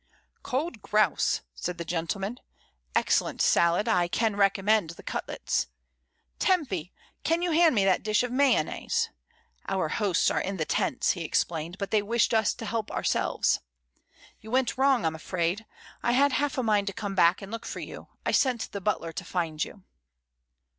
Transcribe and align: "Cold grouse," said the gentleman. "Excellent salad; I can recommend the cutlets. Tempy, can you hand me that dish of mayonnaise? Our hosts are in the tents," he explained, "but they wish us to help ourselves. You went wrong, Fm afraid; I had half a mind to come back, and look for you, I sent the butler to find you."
"Cold 0.41 0.81
grouse," 0.81 1.41
said 1.53 1.77
the 1.77 1.85
gentleman. 1.85 2.39
"Excellent 2.95 3.39
salad; 3.39 3.87
I 3.87 4.07
can 4.07 4.35
recommend 4.35 4.89
the 4.89 5.03
cutlets. 5.03 5.67
Tempy, 6.39 6.91
can 7.23 7.43
you 7.43 7.51
hand 7.51 7.75
me 7.75 7.85
that 7.85 8.01
dish 8.01 8.23
of 8.23 8.31
mayonnaise? 8.31 9.11
Our 9.67 9.89
hosts 9.89 10.31
are 10.31 10.41
in 10.41 10.57
the 10.57 10.65
tents," 10.65 11.11
he 11.11 11.21
explained, 11.23 11.77
"but 11.77 11.91
they 11.91 12.01
wish 12.01 12.33
us 12.33 12.55
to 12.55 12.65
help 12.65 12.89
ourselves. 12.89 13.59
You 14.39 14.49
went 14.49 14.75
wrong, 14.75 15.03
Fm 15.03 15.13
afraid; 15.13 15.67
I 16.01 16.13
had 16.13 16.31
half 16.31 16.57
a 16.57 16.63
mind 16.63 16.87
to 16.87 16.93
come 16.93 17.13
back, 17.13 17.43
and 17.43 17.51
look 17.51 17.67
for 17.67 17.77
you, 17.79 18.07
I 18.25 18.31
sent 18.31 18.71
the 18.71 18.81
butler 18.81 19.11
to 19.11 19.23
find 19.23 19.63
you." 19.63 19.83